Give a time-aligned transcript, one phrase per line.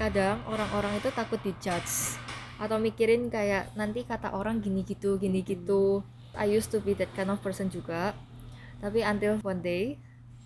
[0.00, 2.16] kadang orang-orang itu takut dijudge
[2.56, 6.00] atau mikirin kayak nanti kata orang gini gitu gini gitu.
[6.32, 8.16] I used to be that kind of person juga.
[8.80, 10.00] Tapi until one day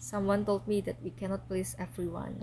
[0.04, 2.36] someone told me that we cannot please everyone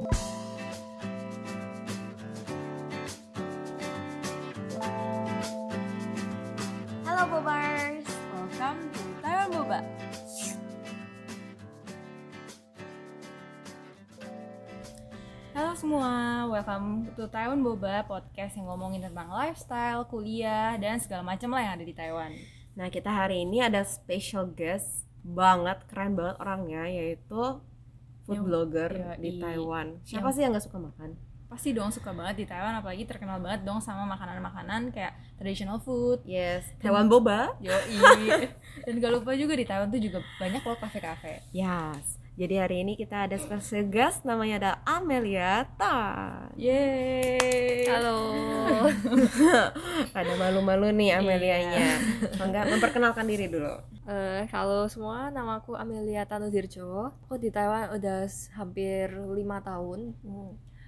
[16.72, 21.74] welcome to Taiwan Boba, podcast yang ngomongin tentang lifestyle, kuliah, dan segala macam lah yang
[21.75, 22.32] ada di Taiwan.
[22.79, 27.60] Nah, kita hari ini ada special guest banget, keren banget orangnya yaitu
[28.24, 30.00] food Yang- blogger di Taiwan.
[30.07, 31.20] Siapa yang- sih yang nggak suka makan?
[31.52, 36.23] Pasti dong suka banget di Taiwan, apalagi terkenal banget dong sama makanan-makanan kayak traditional food.
[36.23, 37.52] Yes, Taiwan Boba.
[37.59, 38.48] Yoi.
[38.88, 41.44] dan gak lupa juga di Taiwan tuh juga banyak loh kafe-kafe.
[41.52, 42.20] Yes.
[42.31, 46.50] Jadi hari ini kita ada special guest namanya ada Amelia Tan.
[46.56, 47.84] Yeay.
[47.86, 48.17] halo
[50.17, 52.00] ada malu-malu nih Amelianya.
[52.40, 53.76] Enggak memperkenalkan diri dulu.
[54.08, 60.16] Eh, halo semua nama aku Amelia Tanudirjo aku di Taiwan udah hampir lima tahun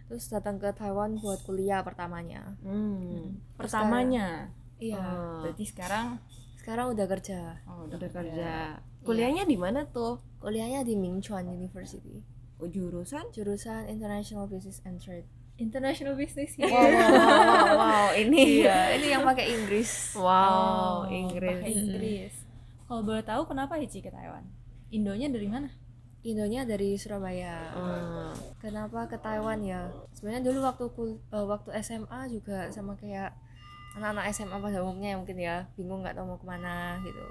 [0.07, 3.35] terus datang ke Taiwan buat kuliah pertamanya Hmm.
[3.53, 4.47] Pertamanya.
[4.79, 6.17] iya Oh, Berarti sekarang
[6.57, 8.79] sekarang udah kerja oh, udah kerja.
[9.03, 10.19] Kuliahnya di mana tuh?
[10.39, 12.19] kuliahnya di Mingchuan University
[12.57, 13.31] Oh, jurusan?
[13.31, 15.23] jurusan International Business and Trade
[15.55, 18.05] International business Wow, wow, wow, wow, wow.
[18.13, 21.61] ini iya ini yang pakai Inggris Wow, Oh, Inggris.
[21.61, 22.33] pakai Inggris.
[22.83, 24.43] Kalau boleh tahu kenapa Ici ke Taiwan?
[24.89, 25.69] Indonya dari mana?
[26.21, 28.31] Indonya dari Surabaya Hmm.
[28.57, 33.31] kenapa ke Taiwan ya sebenarnya dulu waktu kul- eh, waktu SMA juga sama kayak
[33.93, 37.23] anak-anak SMA pada umumnya mungkin ya bingung nggak tahu mau ke mana gitu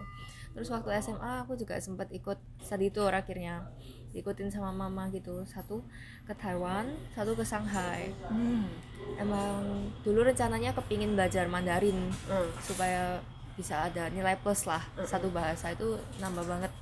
[0.52, 3.64] terus waktu SMA aku juga sempat ikut study tour akhirnya
[4.10, 5.80] diikutin sama mama gitu satu
[6.22, 8.68] ke Taiwan satu ke Shanghai Hmm.
[9.16, 9.64] emang
[10.00, 12.48] dulu rencananya kepingin belajar Mandarin Hmm.
[12.58, 13.16] supaya
[13.52, 16.72] bisa ada nilai plus lah satu bahasa itu nambah banget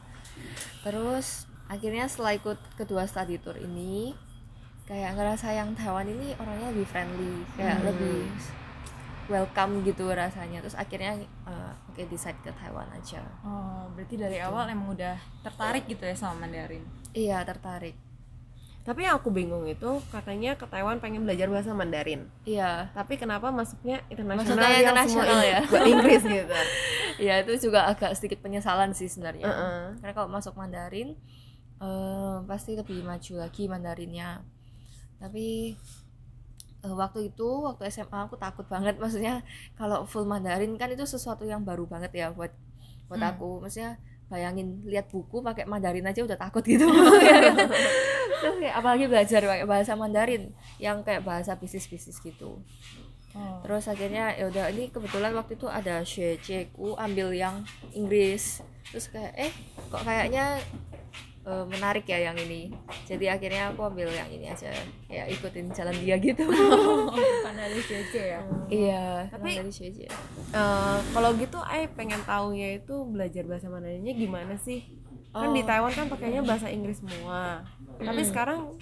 [0.81, 4.15] terus akhirnya setelah ikut kedua study tour ini
[4.85, 7.87] kayak ngerasa yang Taiwan ini orangnya lebih friendly kayak Hmm.
[7.87, 8.27] lebih
[9.31, 14.67] welcome gitu rasanya terus akhirnya eh, oke decide ke Taiwan aja Oh, berarti dari awal
[14.69, 16.83] emang udah tertarik gitu ya sama Mandarin.
[17.13, 17.95] iya tertarik
[18.81, 22.27] Tapi yang aku bingung itu katanya ke Taiwan pengen belajar bahasa Mandarin.
[22.43, 25.61] iya Tapi kenapa masuknya internasional Maksudnya yang internasional semua ya?
[25.87, 26.59] Inggris gitu?
[27.23, 29.81] iya itu juga agak sedikit penyesalan sih sebenarnya Heeh.
[30.01, 31.13] karena kalau masuk Mandarin
[31.79, 34.41] eh, pasti lebih maju lagi Mandarinnya
[35.21, 35.77] tapi
[36.81, 39.45] eh, waktu itu waktu SMA aku takut banget maksudnya
[39.77, 42.53] kalau full Mandarin kan itu sesuatu yang baru banget ya buat
[43.11, 43.31] buat Hmm.
[43.37, 43.51] aku.
[43.65, 43.99] Maksudnya
[44.31, 46.87] bayangin lihat buku pakai Mandarin aja udah takut gitu.
[48.41, 52.63] Terus kayak apalagi belajar pakai bahasa Mandarin yang kayak bahasa bisnis-bisnis gitu.
[53.31, 53.63] Oh.
[53.63, 56.03] terus akhirnya ya udah ini kebetulan waktu itu ada
[56.75, 57.63] ku ambil yang
[57.95, 58.59] Inggris.
[58.91, 59.53] Terus kayak eh
[59.87, 60.59] kok kayaknya
[61.51, 62.71] eh, menarik ya yang ini
[63.05, 64.71] jadi akhirnya aku ambil yang ini aja
[65.07, 68.41] ya ikutin jalan dia gitu bukan dari CC ya.
[68.69, 70.07] iya Tapi- emang dari Shuje.
[70.51, 74.87] Eh, kalau gitu, Ai pengen tahunya itu belajar bahasa Mandarinnya gimana sih?
[75.31, 75.67] Kan di Oh.
[75.67, 77.63] Taiwan kan pakainya bahasa Inggris semua.
[77.97, 78.75] Tapi sekarang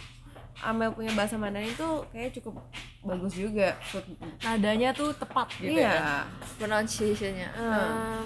[0.59, 2.59] Amel punya bahasa Mandarin tuh kayak cukup
[3.01, 3.77] bagus juga.
[4.43, 5.93] Nadanya tuh tepat gitu ya.
[5.93, 6.19] Iya.
[6.59, 8.25] pronunciationnya Hmm.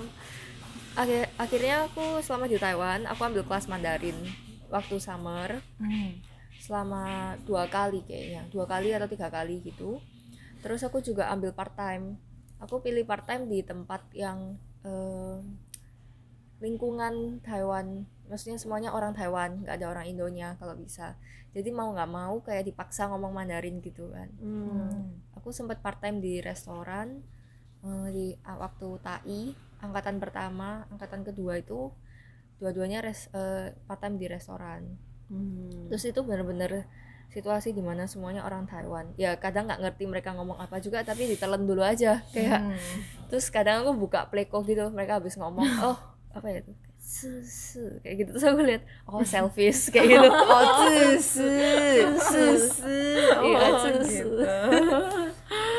[0.95, 3.09] Akhir akhirnya aku selama di Taiwan.
[3.09, 4.17] Aku ambil kelas Mandarin
[4.69, 5.61] waktu summer.
[5.81, 6.19] Hmm.
[6.63, 8.47] selama dua kali kayaknya.
[8.55, 9.99] Dua kali atau tiga kali gitu.
[10.63, 12.23] Terus aku juga ambil part time
[12.63, 14.55] aku pilih part time di tempat yang
[14.87, 15.59] em,
[16.63, 18.07] lingkungan Taiwan.
[18.31, 21.19] Maksudnya semuanya orang Taiwan nggak ada orang Indonya kalau bisa.
[21.53, 24.31] Jadi mau nggak mau kayak dipaksa ngomong Mandarin gitu kan.
[24.39, 25.19] Hmm.
[25.35, 27.19] aku sempat part time di restoran
[27.83, 29.41] eh, di waktu TAI
[29.83, 31.91] angkatan pertama angkatan kedua itu
[32.57, 34.87] dua-duanya res, eh, part time di restoran
[35.27, 35.89] Hmm.
[35.89, 36.85] terus itu bener-bener
[37.29, 41.25] situasi di mana semuanya orang Taiwan ya kadang nggak ngerti mereka ngomong apa juga tapi
[41.25, 42.77] ditelan dulu aja kayak Hmm.
[43.27, 45.97] terus kadang aku buka pleko gitu mereka habis ngomong oh
[46.31, 51.49] apa ya itu se kayak gitu terus aku lihat oh selfish kayak gitu Oh, susu,
[52.21, 52.93] susu.
[53.49, 54.29] Iya, Oh, susu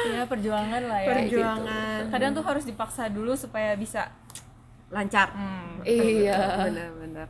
[0.03, 0.09] gitu.
[0.15, 1.09] Ya perjuangan lah ya.
[1.15, 2.00] Perjuangan.
[2.11, 4.11] Kadang tuh harus dipaksa dulu supaya bisa.
[4.89, 5.29] lancar.
[5.37, 5.85] Hmm.
[5.85, 7.29] iya Benar-benar.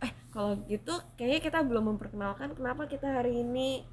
[0.00, 3.84] Eh, kalau gitu kayaknya kita belum memperkenalkan kenapa kita hari ini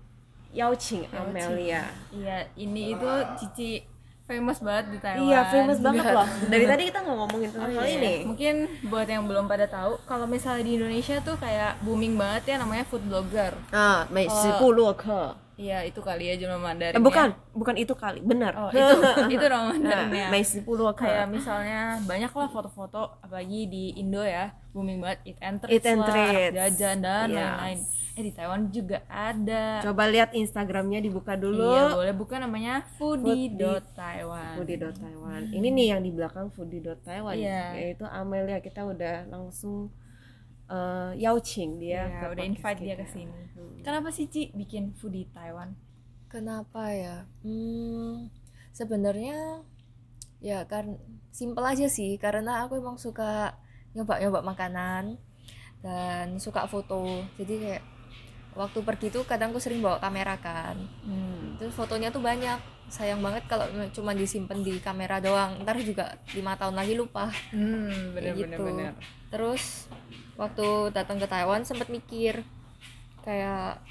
[0.56, 1.92] Yauching Amelia.
[2.12, 3.84] Iya, ini itu Cici
[4.32, 5.28] famous banget di Taiwan.
[5.28, 6.16] Iya, famous banget Enggak.
[6.24, 6.28] loh.
[6.48, 8.14] Dari tadi kita nggak ngomongin tentang hal ini.
[8.24, 8.56] Mungkin
[8.88, 12.88] buat yang belum pada tahu, kalau misalnya di Indonesia tuh kayak booming banget ya namanya
[12.88, 13.52] food blogger.
[13.76, 15.36] Ah, 美食部落客。
[15.57, 17.01] Iya itu kali ya Jumlah Mandarin.
[17.01, 18.53] Bukan, bukan itu kali, benar.
[18.57, 19.01] Oh itu,
[19.35, 20.29] itu Jumlah Mandarinnya.
[20.29, 25.57] Nah, sepuluh Kayak misalnya banyak lah foto-foto apalagi di Indo ya booming banget eat and
[25.73, 27.81] it lah, jajan dan lain-lain.
[27.81, 27.97] Yes.
[28.17, 29.81] Eh di Taiwan juga ada.
[29.81, 31.73] Coba lihat Instagramnya dibuka dulu.
[31.73, 33.53] Iya boleh buka namanya foodie.
[33.57, 34.57] dot Taiwan.
[34.57, 34.77] Foodie.
[34.77, 35.49] dot Taiwan.
[35.49, 35.57] Hmm.
[35.57, 36.85] Ini nih yang di belakang foodie.
[36.85, 37.37] dot Taiwan.
[37.37, 37.73] Yeah.
[37.77, 39.93] Yaitu Amelia kita udah langsung
[40.67, 42.11] eh yauching dia.
[42.11, 43.41] Iya, ke udah invite dia ke sini.
[43.55, 43.81] Hmm.
[43.87, 45.75] Kenapa sih Ci bikin foodie Taiwan?
[46.27, 47.23] Kenapa ya?
[47.47, 48.29] Hmm,
[48.75, 49.63] sebenarnya
[50.43, 53.57] ya kan simple aja sih karena aku emang suka
[53.97, 55.17] nyoba-nyoba makanan
[55.81, 57.23] dan suka foto.
[57.39, 57.85] Jadi kayak
[58.57, 60.77] waktu pergi tuh kadang aku sering bawa kamera kan.
[61.07, 61.55] Hmm.
[61.61, 62.76] Terus fotonya tuh banyak.
[62.87, 65.59] Sayang banget kalau cuma disimpan di kamera doang.
[65.61, 67.29] Ntar juga lima tahun lagi lupa.
[67.51, 68.63] Hmm, bener Kayak gitu.
[68.63, 68.93] bener.
[69.29, 69.91] Terus
[70.35, 72.45] waktu datang ke Taiwan sempet mikir
[73.21, 73.83] kayak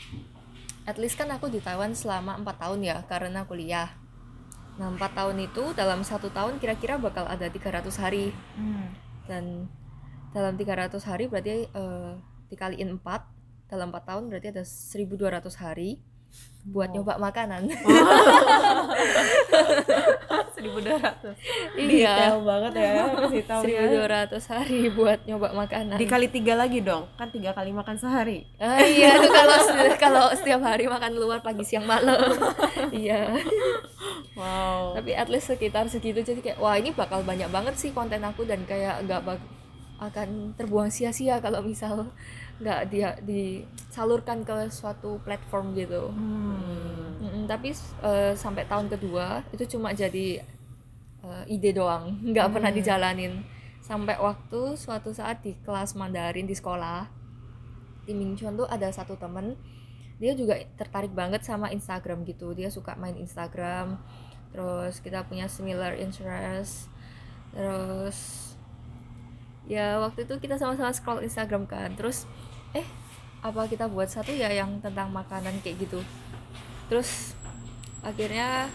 [0.86, 3.92] at least kan aku di Taiwan selama empat tahun ya karena kuliah.
[4.77, 8.92] Nah empat tahun itu dalam satu tahun kira-kira bakal ada 300 hari Hmm.
[9.27, 9.68] dan
[10.31, 12.12] dalam 300 hari berarti eh,
[12.47, 13.03] dikaliin 4
[13.65, 16.00] dalam 4 tahun berarti ada 1200 hari
[16.66, 16.96] buat Wow.
[16.98, 17.62] nyoba makanan.
[20.56, 21.36] 1200.
[21.78, 23.82] Detail banget ya kasih tahunya.
[24.34, 25.98] 1200 hari buat nyoba makanan.
[25.98, 28.50] Dikali tiga lagi dong, kan tiga kali makan sehari.
[28.58, 29.58] Ah, iya tuh kalau
[29.96, 32.18] kalau setiap hari makan luar pagi siang malam.
[32.96, 33.30] iya.
[34.34, 34.98] Wow.
[34.98, 38.44] Tapi at least sekitar segitu jadi kayak wah ini bakal banyak banget sih konten aku
[38.44, 39.54] dan kayak nggak bak-
[39.96, 42.12] akan terbuang sia-sia kalau misal
[42.56, 46.12] nggak dia disalurkan ke suatu platform gitu.
[46.12, 47.19] Hmm.
[47.19, 50.40] Mm-mm, tapi eh, sampai tahun kedua itu cuma jadi
[51.25, 52.80] eh, ide doang, nggak pernah Hmm.
[52.80, 53.34] dijalanin.
[53.84, 57.06] Sampai waktu suatu saat di kelas Mandarin di sekolah
[58.06, 59.57] di Mingchuan tuh ada satu temen
[60.16, 62.56] dia juga tertarik banget sama Instagram gitu.
[62.56, 64.00] Dia suka main Instagram.
[64.56, 66.88] Terus kita punya similar interest.
[67.52, 68.18] Terus
[69.66, 71.92] ya waktu itu kita sama-sama scroll Instagram kan.
[72.00, 72.24] Terus
[72.75, 72.86] eh
[73.39, 76.01] apa kita buat satu ya yang tentang makanan kayak gitu
[76.86, 77.33] terus
[78.01, 78.68] akhirnya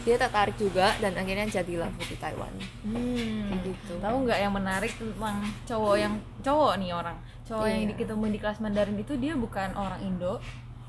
[0.00, 2.48] dia tertarik juga dan akhirnya jadilah Foodie Taiwan
[2.80, 3.50] Hmm.
[3.50, 3.92] Kayak gitu.
[3.98, 5.36] Tahu nggak yang menarik tentang
[5.66, 7.16] cowok yang cowok nih orang.
[7.44, 7.92] Cowok yang Iya.
[7.94, 10.40] ketemu di kelas Mandarin itu dia bukan orang Indo.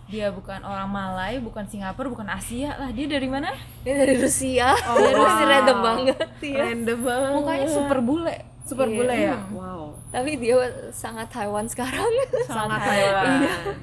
[0.07, 2.89] Dia bukan orang Malay, bukan Singapura, bukan Asia lah.
[2.89, 3.51] Dia dari mana?
[3.83, 5.51] ini dari Rusia Oh, dari Rusia wow.
[5.51, 7.31] random banget ya Random banget.
[7.35, 8.35] Mukanya super bule.
[8.69, 8.95] Super Iya.
[8.95, 9.35] bule ya.
[9.35, 9.51] Hmm.
[9.51, 9.83] Wow.
[10.09, 10.55] tapi dia
[10.91, 12.05] sangat Taiwan sekarang
[12.45, 13.25] Sangat Taiwan.
[13.25, 13.75] Taiwan.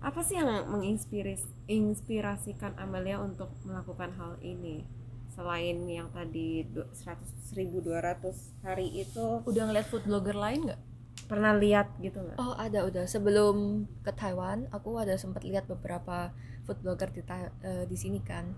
[0.00, 4.86] Apa sih yang menginspiris inspirasikan Amelia untuk melakukan hal ini?
[5.28, 10.80] Selain yang tadi du- 100 1200 hari itu Udah ngeliat food blogger lain nggak?
[11.22, 12.36] pernah lihat gitu nggak?
[12.36, 13.56] oh ada udah sebelum
[14.00, 18.50] ke Taiwan aku ada sempat lihat beberapa food blogger di eh, di sini kan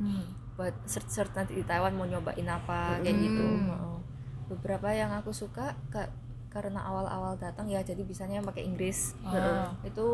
[0.53, 4.01] buat search search nanti di Taiwan mau nyobain apa kayak gitu Hmm.
[4.53, 6.13] Beberapa yang aku suka ka-
[6.49, 9.73] karena awal-awal datang ya jadi bisanya pakai Inggris Oh.
[9.83, 10.09] itu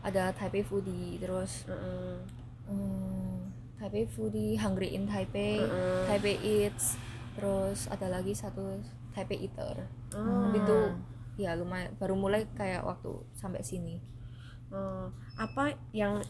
[0.00, 2.14] ada Taipei Foodie terus Heeh.
[2.64, 6.06] hmm, Taipei Foodie Hungry in Taipei Heeh.
[6.06, 6.94] Taipei Eats
[7.34, 8.78] terus ada lagi satu
[9.10, 9.82] Taipei Eater
[10.14, 10.54] Oh.
[10.54, 10.78] itu
[11.36, 13.98] ya lumayan baru mulai kayak waktu sampai sini
[14.70, 16.22] Oh, apa yang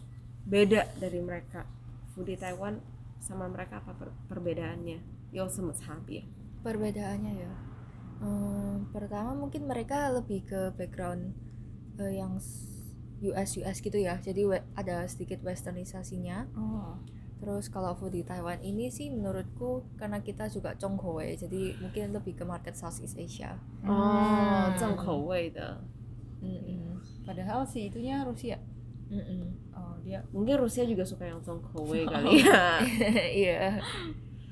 [0.43, 1.69] beda dari mereka?
[2.11, 2.81] Foodie Taiwan
[3.21, 4.97] sama mereka apa per- perbedaannya?
[5.29, 5.77] Yo sama
[6.09, 6.25] ya
[6.61, 7.53] perbedaannya ya.
[8.21, 11.33] Hmm, pertama mungkin mereka lebih ke background
[11.97, 12.37] uh, yang
[13.21, 14.21] US US gitu ya.
[14.21, 14.45] Jadi
[14.77, 16.49] ada sedikit westernisasinya.
[16.57, 17.01] Oh.
[17.41, 22.37] terus kalau food di Taiwan ini sih menurutku karena kita juga Chonghoe jadi mungkin lebih
[22.37, 23.57] ke market Southeast Asia.
[23.81, 25.81] Oh Chonghoe hmm.
[26.45, 28.61] Mm padahal sih itunya Rusia.
[29.09, 29.43] Mm -mm.
[29.73, 32.85] oh dia mungkin Rusia juga suka yang Chonghoe kali ya.
[33.49, 33.81] Iya.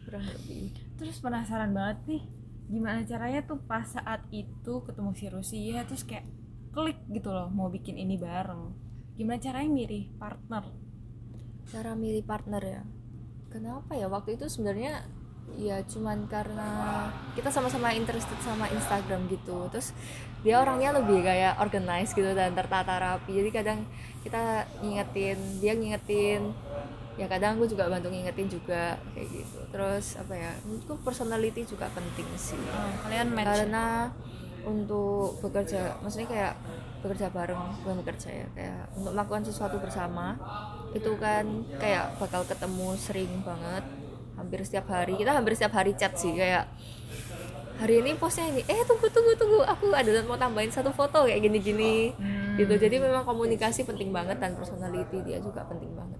[0.08, 0.88] Kurang lebih.
[0.98, 2.22] Terus penasaran banget nih,
[2.68, 6.26] gimana caranya tuh pas saat itu ketemu si Rusia terus kayak
[6.74, 8.74] klik gitu loh mau bikin ini bareng.
[9.14, 10.88] Gimana caranya milih partner?
[11.68, 12.82] cara milih partner ya
[13.52, 15.04] kenapa ya waktu itu sebenarnya
[15.56, 19.96] ya cuman karena kita sama-sama interested sama Instagram gitu terus
[20.44, 23.80] dia orangnya lebih kayak organized gitu dan tertata rapi jadi kadang
[24.24, 26.52] kita ngingetin dia ngingetin
[27.18, 29.58] ya kadang aku juga bantu ngingetin juga kayak gitu.
[29.75, 32.56] Terus apa ya menurutku personality juga penting sih.
[32.56, 33.46] Oh, kalian match.
[33.50, 33.84] karena
[34.62, 36.54] untuk bekerja maksudnya kayak
[36.98, 40.34] bekerja bareng bukan bekerja ya kayak untuk melakukan sesuatu bersama
[40.90, 41.46] itu kan
[41.78, 43.84] kayak bakal ketemu sering banget
[44.38, 45.18] hampir setiap hari.
[45.18, 46.70] Kita hampir setiap hari chat sih kayak
[47.78, 48.62] hari ini postnya ini.
[48.66, 49.62] Eh tunggu tunggu tunggu.
[49.66, 52.58] Aku ada mau tambahin satu foto kayak gini gini Hmm.
[52.58, 52.75] gitu.
[52.75, 56.17] Jadi memang komunikasi penting banget dan personality dia juga penting banget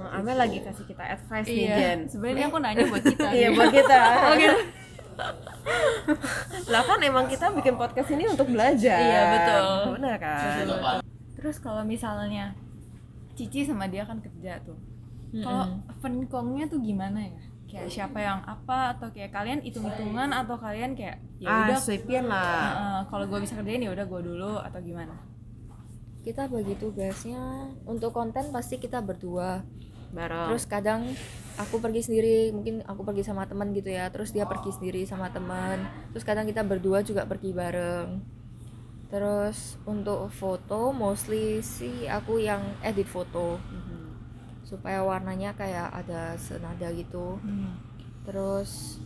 [0.00, 1.76] Hmm, Amel lagi kasih kita advice nih iya.
[1.76, 3.28] Jen sebenarnya aku nanya buat kita.
[3.36, 3.98] Iya buat kita.
[6.72, 8.98] lah kan emang kita bikin podcast ini untuk belajar.
[9.00, 9.62] Iya, betul.
[10.00, 10.66] Benar kan?
[11.40, 12.52] terus kalau misalnya
[13.32, 14.76] Cici sama dia kan kerja tuh.
[15.32, 17.40] Kalau fenkongnya tuh gimana ya?
[17.70, 21.78] Kayak siapa yang apa atau kayak kalian hitung hitungan atau kalian kayak ya ah, udah.
[21.78, 22.66] sweepin lah.
[22.74, 25.14] uh, kalau gue bisa kerjain ya udah gue dulu atau gimana?
[26.20, 29.62] Kita bagi tugasnya untuk konten pasti kita berdua
[30.10, 30.50] Bareng.
[30.50, 31.06] terus kadang
[31.54, 35.30] aku pergi sendiri mungkin aku pergi sama teman gitu ya terus dia pergi sendiri sama
[35.30, 38.08] teman terus kadang kita berdua juga pergi bareng.
[39.10, 43.58] Terus untuk foto mostly sih aku yang edit foto.
[43.58, 43.98] Mhm.
[44.70, 47.42] supaya warnanya kayak ada senada gitu.
[48.22, 49.02] Terus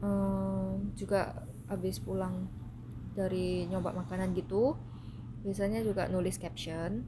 [0.00, 2.48] em, juga habis pulang
[3.12, 4.80] dari nyoba makanan gitu
[5.44, 7.04] biasanya juga nulis caption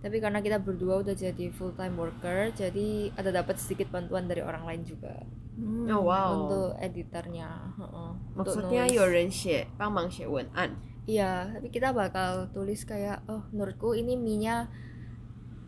[0.00, 4.40] tapi karena kita berdua udah jadi full time worker jadi ada dapat sedikit bantuan dari
[4.40, 5.12] orang lain juga.
[5.60, 5.92] Hmm.
[5.92, 6.30] oh, wow.
[6.48, 8.16] Untuk editornya uh-uh.
[8.32, 10.80] maksudnya Yoren Xie Bang Xie Wen An?
[11.04, 14.72] Iya tapi kita bakal tulis kayak oh menurutku ini minya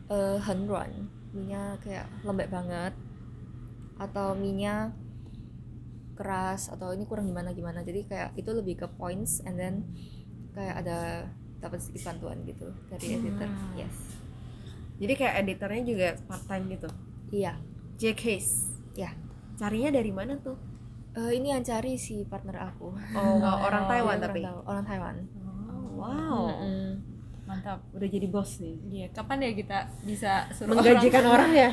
[0.09, 2.97] uh, eh, henruan minyak kayak lembek banget.
[4.01, 4.97] Atau minya
[6.17, 9.75] keras atau ini kurang gimana gimana jadi kayak itu lebih ke points and then
[10.53, 11.29] kayak ada
[11.61, 13.19] dapat sedikit bantuan gitu dari hmm.
[13.21, 13.49] editor.
[13.49, 13.77] Hmm.
[13.77, 14.22] yes.
[15.03, 16.89] Jadi kayak editornya juga part time gitu.
[17.29, 17.59] iya
[17.97, 18.71] J case.
[18.95, 19.11] ya
[19.53, 20.55] Carinya dari mana tuh?
[21.13, 24.41] Eh, ini yang cari si partner aku Oh, orang Taiwan Dia tapi.
[24.41, 25.17] orang, orang Taiwan
[25.69, 26.39] Oh, wow.
[26.55, 26.91] Mm-mm.
[27.43, 28.77] mantap Udah jadi bos nih.
[28.87, 31.71] iya kapan ya kita bisa suruh Menggajikan orang ya.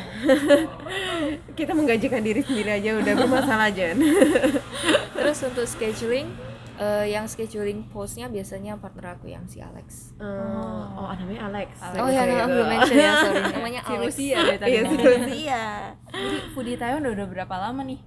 [1.53, 3.99] Kita menggajikan diri sendiri aja udah bermasalah Jen.
[5.15, 6.31] terus untuk scheduling
[6.79, 10.25] eh, yang scheduling postnya biasanya partner aku yang si Alex oh,
[10.97, 11.69] oh namanya Alex.
[11.93, 12.33] oh ya Gitu.
[12.33, 15.29] nama belum mention ya sorry namanya si Alex Rusia dari tadi Iya, ngomong.
[15.29, 15.65] iya.
[16.07, 17.99] jadi foodie Taiwan udah, udah berapa lama nih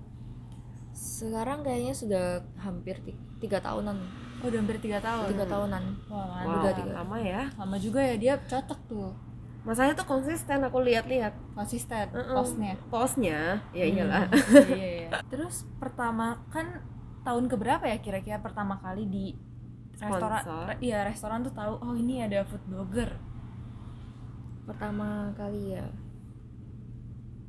[0.93, 2.25] sekarang kayaknya sudah
[2.59, 3.97] hampir ti- tiga tahunan
[4.39, 6.43] oh udah hampir tiga tahun tiga tahunan wah.
[6.43, 6.91] Wow, Udah tiga.
[6.95, 7.43] lama ya.
[7.55, 9.13] lama juga ya dia cocok tuh
[9.63, 12.35] Masalahnya tuh konsisten aku lihat-lihat konsisten Mm-mm.
[12.35, 13.63] postnya postnya.
[13.71, 14.27] Ya iyalah.
[14.67, 15.09] iya, iya.
[15.31, 16.83] terus pertama kan
[17.23, 19.27] tahun keberapa ya kira-kira pertama kali di
[19.99, 20.43] restoran?
[20.69, 23.11] Re- iya restoran tuh tahu oh ini ada food blogger.
[24.67, 25.87] Pertama kali ya.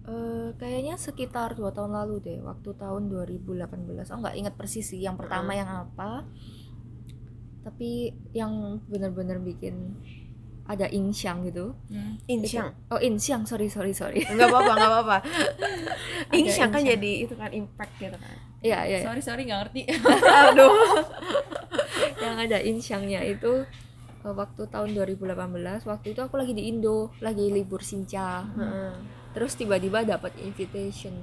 [0.03, 3.63] Eh kayaknya sekitar dua tahun lalu deh waktu tahun 2018
[4.11, 6.27] oh nggak ingat persis sih yang pertama yang apa.
[7.63, 9.95] Tapi yang benar-benar bikin
[10.63, 11.75] ada insyang gitu.
[12.27, 12.71] Insyang.
[12.87, 14.23] oh insyang sorry sorry sorry.
[14.23, 15.17] Enggak apa-apa, enggak apa-apa.
[16.39, 18.35] Insyang kan jadi itu kan impact gitu kan.
[18.63, 19.07] Iya iya iya.
[19.07, 19.81] sorry sorry nggak ngerti.
[20.49, 20.73] Aduh.
[22.23, 23.67] yang ada insyangnya itu
[24.23, 25.35] eh, waktu tahun 2018
[25.83, 28.47] waktu itu aku lagi di Indo lagi libur sinca
[29.33, 31.13] terus tiba-tiba dapat invitation.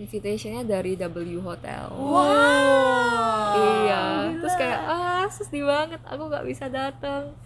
[0.00, 1.92] Invitationnya dari W Hotel.
[1.92, 3.52] Wow.
[3.84, 4.32] iya.
[4.32, 7.36] Terus kayak ah sedih banget aku nggak bisa datang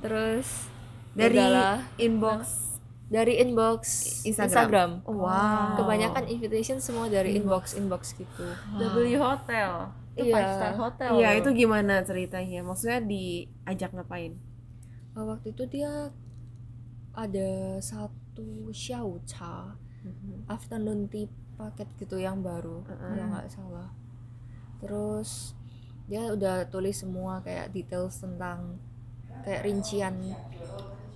[0.00, 0.70] terus
[1.12, 1.82] dari udahlah.
[2.00, 2.69] inbox
[3.10, 3.82] dari inbox
[4.22, 5.02] Instagram.
[5.02, 5.76] Instagram, Wow.
[5.76, 8.46] kebanyakan invitation semua dari inbox inbox gitu
[8.78, 10.34] W Hotel itu Iya.
[10.34, 12.62] five star hotel Iya, itu gimana ceritanya?
[12.62, 14.38] Maksudnya diajak ngapain?
[15.10, 16.14] Eh, waktu itu dia
[17.10, 17.50] ada
[17.80, 19.74] satu xiao cha
[20.46, 22.94] afternoon tea paket gitu yang baru Mm-mm.
[22.96, 23.90] kalau nggak salah
[24.78, 25.52] terus
[26.06, 28.80] dia udah tulis semua kayak details tentang
[29.44, 30.14] kayak rincian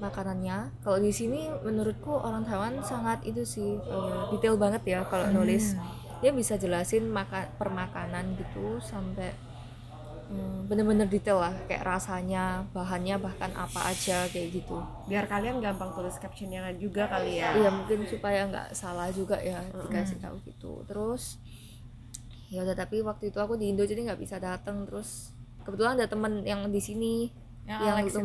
[0.04, 5.32] makanannya kalau di sini menurutku orang Taiwan sangat itu sih eh, detail banget ya kalau
[5.32, 5.72] nulis
[6.20, 9.32] dia bisa jelasin maka permakanan gitu sampai
[10.32, 15.92] hmm, bener-bener detail lah kayak rasanya bahannya bahkan apa aja kayak gitu Biar kalian gampang
[15.92, 17.52] tulis captionnya juga kali ya.
[17.60, 20.80] Iya mungkin supaya nggak salah juga ya dikasih tahu gitu.
[20.88, 21.36] Terus
[22.48, 24.88] ya udah tapi waktu itu aku di Indo jadi nggak bisa datang.
[24.88, 25.34] Terus
[25.68, 27.28] kebetulan ada temen yang di sini
[27.64, 28.20] Yang yang, Alex itu?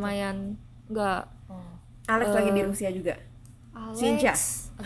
[0.89, 1.65] Nggak Oh.
[2.05, 3.13] Alex lagi di Eh, Rusia juga.
[3.71, 3.95] Alex.
[3.95, 4.33] Sinja.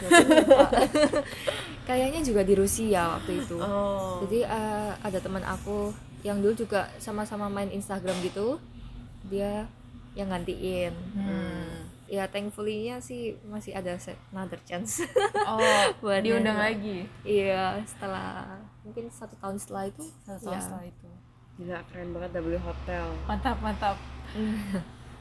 [1.83, 3.57] Kayaknya juga di Rusia waktu itu.
[3.57, 4.23] Oh.
[4.23, 5.91] Jadi eh, ada teman aku
[6.21, 8.59] yang dulu juga sama-sama main Instagram gitu.
[9.25, 9.67] Dia
[10.13, 10.93] yang gantiin.
[11.13, 11.91] Hmm.
[12.05, 15.03] Ya thankfully-nya sih masih ada set another chance.
[15.49, 15.59] oh
[16.01, 16.65] Buat diundang dia.
[16.65, 20.03] lagi Iya, setelah mungkin satu tahun setelah itu.
[20.21, 20.61] satu tahun ya.
[20.61, 21.07] setelah itu
[21.53, 23.05] Gila keren banget W Hotel.
[23.23, 23.95] mantap mantap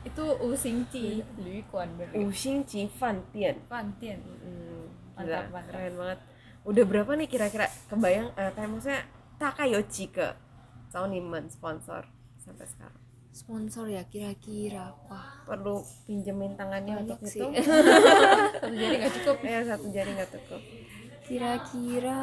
[0.03, 1.07] itu Usingci
[1.37, 3.57] Lui Kuan berarti Uxing Ji Fan Tian.
[3.65, 5.71] Fantian Hmm, Mantap, mantap.
[5.71, 6.19] keren banget.
[6.63, 9.03] Udah berapa nih kira-kira kebayang eh, kayak maksudnya
[9.37, 10.29] Takayoshi ke
[10.89, 12.07] Soniman sponsor
[12.37, 12.99] sampai sekarang?
[13.33, 17.41] sponsor ya kira-kira wah perlu pinjemin tangannya Banyak untuk sih.
[17.41, 17.49] itu
[18.53, 20.61] satu jari nggak cukup ya satu jari nggak cukup
[21.25, 22.21] kira-kira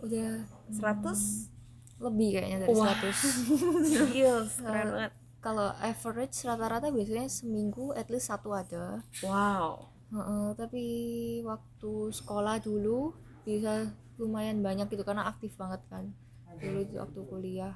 [0.00, 0.30] udah
[0.68, 2.98] 100 lebih kayaknya dari Wah.
[2.98, 9.00] 100 Gils, keren banget kalau average rata-rata biasanya seminggu at least satu ada.
[9.24, 9.88] Wow.
[10.12, 10.84] Heeh, tapi
[11.42, 13.88] waktu sekolah dulu bisa
[14.20, 16.12] lumayan banyak gitu karena aktif banget kan.
[16.60, 17.74] Dulu di waktu kuliah.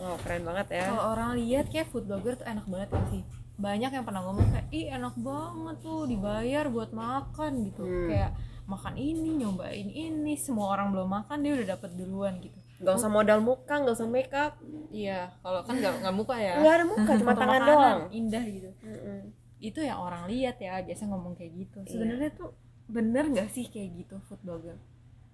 [0.00, 0.94] Wow keren banget ya.
[0.94, 3.22] Kalau orang lihat kayak food blogger tuh enak banget kan sih?
[3.58, 7.82] Banyak yang pernah ngomong kayak ih enak banget tuh dibayar buat makan gitu.
[7.82, 8.06] Hmm.
[8.06, 8.32] kayak
[8.68, 13.10] makan ini nyobain ini semua orang belum makan dia udah dapet duluan gitu nggak usah
[13.10, 14.54] modal muka nggak usah make up
[14.88, 16.54] iya kalau kan nggak nggak muka ya.
[16.58, 18.00] Nggak ada muka cuma tangan makanan, doang.
[18.10, 18.70] indah gitu.
[18.80, 19.20] Mm-mm.
[19.58, 21.78] itu yang orang lihat ya biasa ngomong kayak gitu.
[21.82, 21.90] Iya.
[21.90, 22.50] sebenarnya tuh
[22.86, 24.78] bener nggak sih kayak gitu food blogger?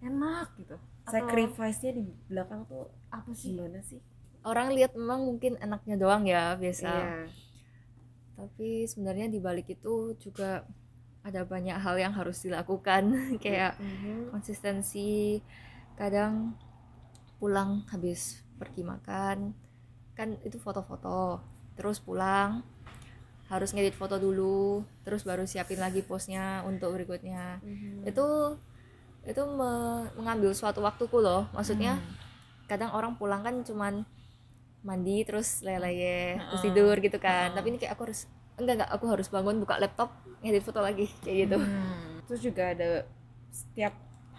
[0.00, 0.76] Enak gitu.
[1.04, 3.52] Atau sacrifice-nya di belakang tuh apa sih?
[3.52, 4.00] gimana sih?
[4.40, 6.88] Orang lihat memang mungkin enaknya doang ya biasa.
[6.88, 7.16] Iya.
[8.34, 10.66] tapi sebenarnya di balik itu juga
[11.22, 13.14] ada banyak hal yang harus dilakukan.
[13.44, 14.32] Kayak Mhm.
[14.32, 15.38] konsistensi
[15.94, 16.58] kadang
[17.44, 19.52] pulang habis pergi makan
[20.16, 21.44] kan itu foto-foto
[21.76, 22.64] terus pulang
[23.44, 28.08] harus ngedit foto dulu terus baru siapin lagi postnya untuk berikutnya Mhm.
[28.08, 28.26] itu
[29.24, 32.16] itu me- mengambil suatu waktuku loh maksudnya Hmm.
[32.64, 34.08] kadang orang pulang kan cuman
[34.80, 36.72] mandi terus leleye terus Heeh.
[36.72, 37.56] tidur gitu kan Heeh.
[37.56, 38.24] tapi ini kayak aku harus
[38.56, 40.08] enggak enggak aku harus bangun buka laptop
[40.40, 42.24] ngedit foto lagi kayak gitu Hmm.
[42.24, 43.04] terus juga ada
[43.52, 43.92] setiap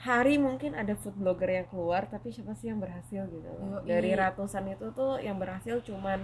[0.06, 3.50] hari mungkin ada food blogger yang keluar tapi siapa sih yang berhasil gitu?
[3.50, 3.82] Loh.
[3.82, 3.90] Yoi.
[3.90, 6.22] dari ratusan itu tuh yang berhasil cuman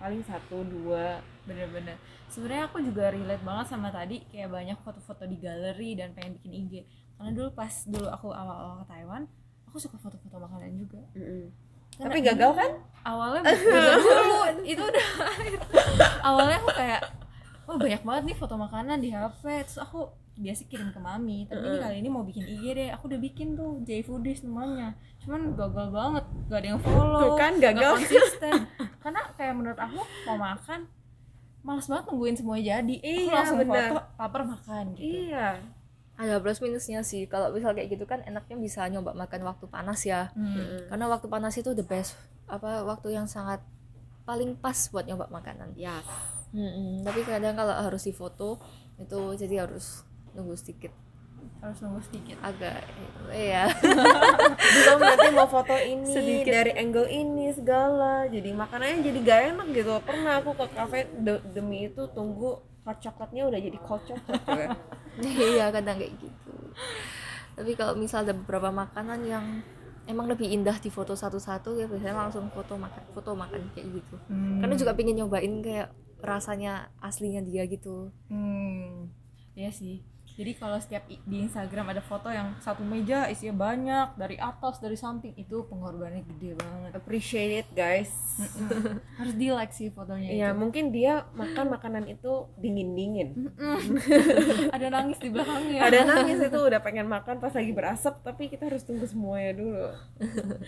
[0.00, 1.20] paling satu dua.
[1.44, 2.00] Bener-bener.
[2.32, 6.52] Sebenarnya aku juga relate banget sama tadi kayak banyak foto-foto di galeri dan pengen bikin
[6.56, 6.74] IG
[7.18, 9.26] karena dulu pas dulu aku awal-awal ke Taiwan
[9.68, 11.02] aku suka foto-foto makanan juga.
[11.12, 11.52] Mm-mm.
[11.98, 12.70] Karena tapi gagal kan?
[13.04, 13.92] Awalnya dulu.
[14.72, 15.06] Itu udah
[16.24, 17.00] awalnya aku kayak
[17.68, 20.08] oh banyak banget nih foto makanan di HP terus aku
[20.38, 22.88] biasa kirim ke mami tapi ini kali ini mau bikin IG deh.
[22.94, 24.94] Aku udah bikin tuh J Foodies namanya.
[25.18, 27.92] Cuman gagal banget gak ada yang follow Tuh kan, gak gagal.
[27.98, 28.54] konsisten.
[28.98, 30.86] Karena kayak menurut aku mau makan
[31.60, 32.94] males banget nungguin semuanya jadi.
[32.96, 33.90] Aku Iya, langsung bener.
[33.90, 35.02] foto lapar makan gitu.
[35.26, 35.48] Iya.
[36.14, 37.26] Ada plus minusnya sih.
[37.26, 40.30] Kalau misal kayak gitu kan enaknya bisa nyoba makan waktu panas ya.
[40.32, 40.54] Hmm.
[40.54, 40.80] Mm-mm.
[40.86, 42.14] karena waktu panas itu the best
[42.46, 43.60] apa waktu yang sangat
[44.24, 45.74] paling pas buat nyoba makanan.
[45.74, 46.06] Yes.
[46.48, 48.56] Mm-mm, tapi kadang kalau harus difoto
[48.96, 50.00] itu jadi harus
[50.32, 50.92] nunggu sedikit.
[51.58, 52.36] Harus nunggu sedikit.
[52.38, 52.86] Agak
[53.30, 53.66] iya.
[54.74, 56.50] Belum nanti mau foto ini Sedikit.
[56.50, 58.26] dari angle ini segala.
[58.26, 59.90] Jadi makanannya jadi gak enak gitu.
[60.02, 64.66] Pernah aku ke cafe de- demi itu tunggu hot coklatnya udah jadi cold coklat juga.
[65.50, 66.54] iya kadang kayak gitu.
[67.54, 69.44] Tapi kalau misal ada beberapa makanan yang
[70.06, 74.16] emang lebih indah di foto satu-satu ya biasanya langsung foto makan foto makan kayak gitu.
[74.32, 74.64] Hmm.
[74.64, 78.08] karena juga pengen nyobain kayak rasanya aslinya dia gitu.
[78.30, 79.10] Hmm,
[79.52, 80.00] iya sih.
[80.38, 84.94] Jadi kalau setiap di Instagram ada foto yang satu meja isinya banyak dari atas dari
[84.94, 86.90] samping itu pengorbanannya gede banget.
[86.94, 88.38] appreciate it guys.
[89.18, 90.56] Harus di like sih fotonya Iya itu.
[90.56, 93.28] mungkin dia makan makanan itu dingin dingin
[94.76, 95.80] ada nangis di belakangnya.
[95.82, 99.86] ada nangis itu udah pengen makan pas lagi berasap tapi kita harus tunggu semuanya dulu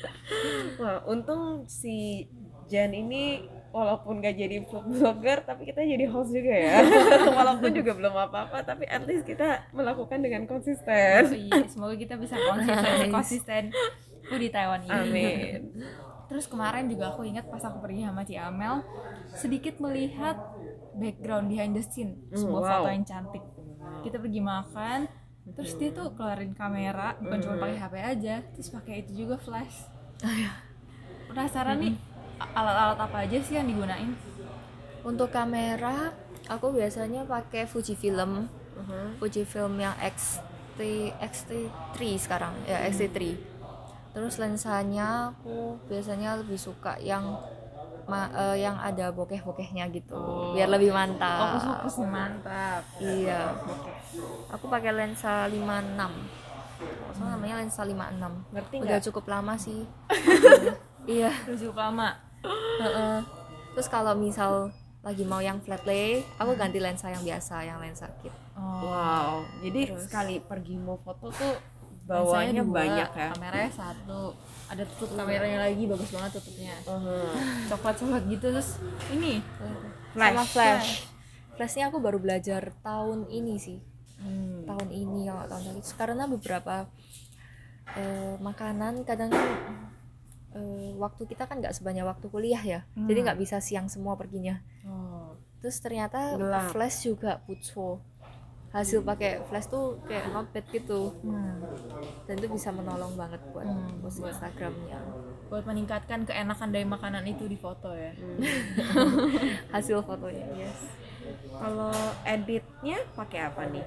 [0.83, 2.27] wah untung si
[2.67, 6.83] Jan ini walaupun gak jadi food blogger tapi kita jadi host juga ya
[7.39, 12.35] walaupun juga belum apa-apa tapi at least kita melakukan dengan konsisten Iya, semoga kita bisa
[12.35, 13.63] konsisten konsisten
[14.27, 14.91] aku di Taiwan ini.
[14.95, 15.61] amin
[16.31, 18.87] Terus kemarin juga aku ingat pas aku pergi sama Ci Amel
[19.35, 20.39] sedikit melihat
[20.95, 22.71] background behind the scene sebuah wow.
[22.71, 23.43] foto yang cantik.
[24.07, 25.11] Kita pergi makan,
[25.59, 29.91] terus dia tuh keluarin kamera bukan cuma pakai HP aja, terus pakai itu juga flash.
[31.27, 32.10] Penasaran nih a-
[32.51, 34.13] alat-alat apa aja sih yang digunain?
[35.01, 36.13] untuk kamera
[36.47, 39.17] aku biasanya pakai Fujifilm Mhm.
[39.17, 40.81] Fujifilm yang XT
[41.19, 43.37] XT3 sekarang ya XT3
[44.11, 47.37] terus lensanya aku biasanya lebih suka yang
[48.05, 50.51] ma- eh, yang ada bokeh-bokehnya gitu Oh.
[50.51, 52.83] biar lebih mantap Fokus-fokus nih mantap.
[52.99, 53.55] iya
[54.51, 56.13] aku pakai lensa 56
[56.81, 59.81] Kalau salah namanya lensa 56 ngerti udah nggak cukup lama sih
[61.17, 62.09] iya Terus cukup lama.
[62.43, 63.19] Heeh.
[63.73, 68.07] terus kalau misal lagi mau yang flat lay aku ganti lensa yang biasa yang lensa
[68.21, 68.85] kit Oh.
[68.85, 69.33] wow
[69.65, 70.05] jadi Terus.
[70.05, 71.55] sekali pergi mau foto tuh
[72.05, 74.21] Lensanya bawanya dua, banyak ya Kameranya satu.
[74.67, 76.75] Ada tutup kameranya lagi bagus banget tutupnya.
[76.83, 77.71] Mhm.
[77.71, 78.69] Coklat-coklat gitu terus
[79.09, 79.39] ini
[80.11, 80.29] Flash.
[80.29, 80.89] sama flash
[81.55, 83.79] flashnya aku baru belajar tahun ini sih
[84.19, 84.67] Hmm.
[84.67, 86.77] tahun ini kalau tahun lalu karena beberapa
[87.91, 89.33] eh, makanan kadang
[90.53, 92.81] eh, waktu kita kan nggak sebanyak waktu kuliah ya.
[92.93, 93.25] Jadi Hmm.
[93.25, 94.59] nggak bisa siang semua perginya.
[94.83, 95.35] Oh.
[95.59, 96.71] Terus ternyata Gelap.
[96.71, 98.01] flash juga putso
[98.71, 101.11] hasil pakai flash tuh kayak not bad gitu.
[101.21, 101.59] Hmm.
[102.23, 105.03] dan itu bisa menolong banget buat Hmm, post Instagramnya.
[105.47, 108.15] buat meningkatkan keenakan dari makanan itu di foto ya.
[109.75, 110.79] Hasil fotonya yes.
[111.53, 111.91] Kalau
[112.25, 113.83] editnya pakai apa nih?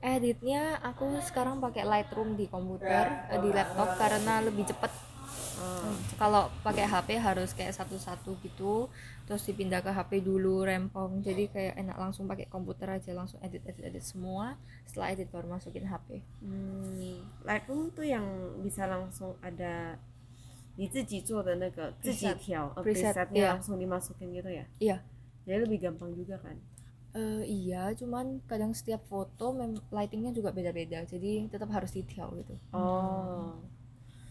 [0.00, 4.92] editnya aku sekarang pakai Lightroom di komputer eh, di laptop karena lebih cepet
[5.59, 5.87] Oh.
[6.15, 8.91] kalau pakai HP harus kayak satu-satu gitu
[9.23, 13.63] terus dipindah ke HP dulu rempong jadi kayak enak langsung pakai komputer aja langsung edit
[13.63, 18.25] edit edit semua setelah edit baru masukin HP Hmm, Lightroom tuh yang
[18.59, 19.95] bisa langsung ada
[20.75, 22.35] 你自己做的那个自己 Preset.
[22.35, 23.49] 调呃 Preset, presetnya iya.
[23.55, 24.97] langsung dimasukin gitu ya iya
[25.43, 26.55] jadi lebih gampang juga kan
[27.15, 32.59] Eh, iya cuman kadang setiap foto mem- lightingnya juga beda-beda jadi tetap harus detail gitu
[32.75, 33.55] oh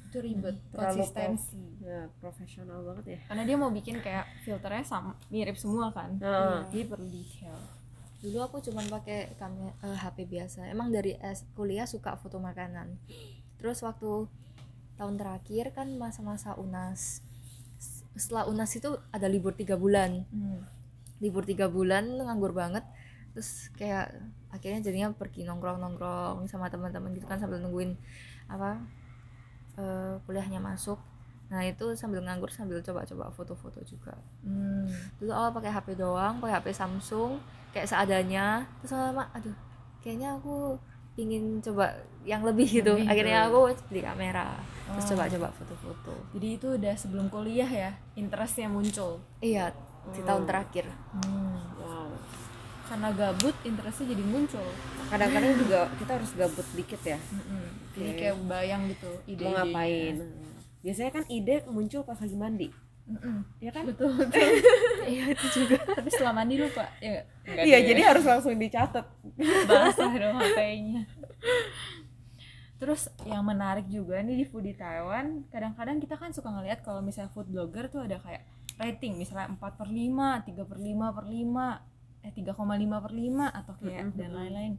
[0.09, 1.61] itu ribet terlalu konsistensi.
[1.85, 3.19] ya, profesional banget ya.
[3.29, 6.17] Karena dia mau bikin kayak filternya sama mirip semua kan.
[6.17, 6.65] Heeh.
[6.73, 7.57] jadi perlu detail.
[8.19, 10.65] Dulu aku cuman pakai kamera eh, HP biasa.
[10.65, 12.97] Emang dari S kuliah suka foto makanan.
[13.61, 14.25] Terus waktu
[14.97, 17.21] tahun terakhir kan masa-masa unas.
[18.17, 20.25] Setelah unas itu ada libur tiga bulan.
[20.33, 20.65] Hmm.
[21.19, 22.81] libur tiga bulan nganggur banget.
[23.35, 24.15] Terus kayak
[24.49, 27.93] akhirnya jadinya pergi nongkrong nongkrong sama teman-teman gitu kan sambil nungguin
[28.49, 28.81] apa
[29.79, 30.99] eh, kuliahnya masuk.
[31.49, 34.13] Nah itu sambil nganggur sambil coba-coba foto-foto juga.
[34.45, 34.85] Hmm.
[35.17, 37.39] dulu awal pakai HP doang pakai HP Samsung
[37.71, 38.67] kayak seadanya.
[38.83, 39.55] Terus lama aduh
[40.03, 40.77] kayaknya aku
[41.17, 41.89] pingin coba
[42.23, 42.93] yang lebih gitu.
[42.95, 44.55] Lebih, akhirnya aku beli kamera
[44.89, 45.09] terus Oh.
[45.13, 46.13] coba-coba foto-foto.
[46.37, 49.17] Jadi itu udah sebelum kuliah ya interestnya muncul.
[49.41, 49.73] Iya
[50.09, 50.85] di tahun terakhir.
[51.17, 51.59] Hmm.
[51.81, 51.98] wow
[52.89, 54.67] karena gabut interestnya jadi muncul.
[55.13, 57.17] Kadang-kadang juga kita harus gabut dikit ya.
[57.21, 57.65] Mm-mm.
[57.93, 58.19] jadi Oke.
[58.19, 60.15] kayak bayang gitu ide mau ngapain?
[60.81, 62.67] Biasanya kan ide muncul pas lagi mandi.
[63.61, 63.85] Ya kan?
[63.85, 64.41] Betul betul.
[65.09, 65.81] Iya itu juga.
[65.81, 67.25] Tapi setelah mandi lupa ya
[67.65, 67.93] iya deh.
[67.93, 69.05] jadi harus langsung dicatat.
[69.65, 71.05] Basah dong HP-nya
[72.79, 77.03] terus yang menarik juga nih di food di Taiwan kadang-kadang kita kan suka ngelihat kalau
[77.03, 78.47] misalnya food blogger tuh ada kayak
[78.79, 81.88] rating misalnya 4 per 5, 3 per 5 per 5
[82.21, 82.55] eh 3,5
[82.99, 84.17] per 5 atau kayak Mm-mm.
[84.19, 84.73] dan lain-lain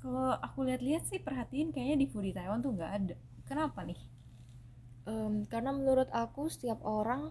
[0.00, 3.98] kalau aku lihat-lihat sih perhatiin kayaknya di food di Taiwan tuh nggak ada kenapa nih
[5.06, 7.30] Em, karena menurut aku setiap orang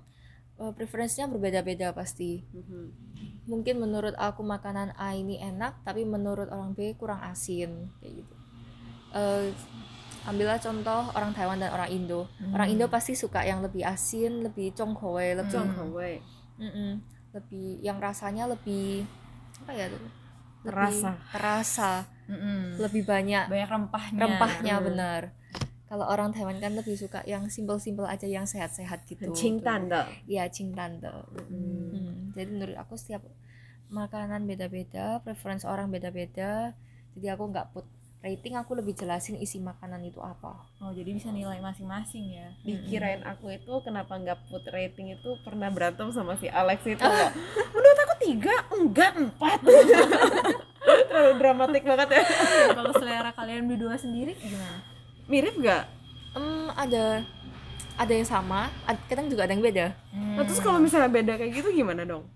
[0.55, 2.87] eh, preferensinya berbeda-beda pasti Mhm.
[3.45, 8.35] mungkin menurut aku makanan A ini enak tapi menurut orang B kurang asin kayak gitu
[9.11, 9.47] Eh,
[10.23, 14.71] ambillah contoh orang Taiwan dan orang Indo orang Indo pasti suka yang lebih asin lebih
[14.71, 16.15] congkowe lebih Hewei.
[16.55, 16.91] Mm-mm.
[17.35, 19.03] lebih yang rasanya lebih
[19.63, 19.99] apa ya tuh?
[20.01, 20.11] Lebih
[20.65, 21.11] terasa.
[22.25, 22.59] mm-hmm.
[22.81, 24.19] lebih banyak banyak rempahnya.
[24.25, 24.83] rempahnya mm.
[24.89, 25.21] benar.
[25.85, 29.29] Kalau orang Taiwan kan lebih suka yang simple-simple aja yang sehat-sehat gitu.
[29.31, 31.89] Cingtan tuh iya cingtan tuh mm.
[31.93, 32.13] mm.
[32.33, 33.21] jadi menurut aku setiap
[33.93, 36.73] makanan beda-beda preferensi orang beda-beda.
[37.15, 37.85] Jadi aku nggak put
[38.25, 40.57] rating, aku lebih jelasin isi makanan itu apa.
[40.81, 42.49] oh jadi bisa nilai masing-masing ya.
[42.59, 47.29] Dikirain aku itu kenapa nggak put rating itu pernah berantem sama si Alex itu loh
[47.73, 49.59] menurut aku tiga enggak empat.
[50.85, 52.23] Terlalu dramatik banget ya.
[52.25, 54.81] Ya, kalau selera kalian berdua sendiri gimana?
[55.25, 55.83] Mirip nggak?
[56.35, 57.23] Em, ada
[57.95, 59.95] ada yang sama, ad- kadang juga ada yang beda.
[60.11, 62.27] nah, terus kalau misalnya beda kayak gitu gimana dong?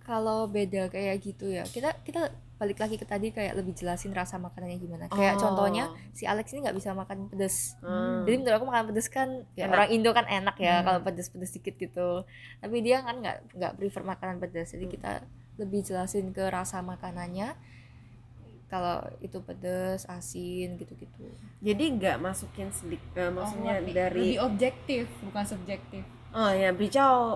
[0.00, 4.34] Kalau beda kayak gitu ya, kita kita balik lagi ke tadi kayak lebih jelasin rasa
[4.36, 5.06] makanannya gimana.
[5.08, 5.40] Kayak Oh.
[5.40, 7.78] contohnya si Alex ini nggak bisa makan pedas.
[7.78, 8.22] Hmm.
[8.22, 9.72] Jadi menurut aku makan pedas kan ya Enak.
[9.72, 10.84] orang Indo kan enak ya Hmm.
[10.84, 12.26] kalau pedas-pedas dikit gitu.
[12.58, 14.68] Tapi dia kan nggak nggak prefer makanan pedas.
[14.68, 14.92] Jadi Hmm.
[14.92, 15.12] kita
[15.56, 17.54] lebih jelasin ke rasa makanannya.
[18.66, 21.24] Kalau itu pedas, asin gitu-gitu.
[21.58, 27.32] jadi nggak masukin sedikit maksudnya Oh, dari lebih objektif bukan subjektif oh ya 比较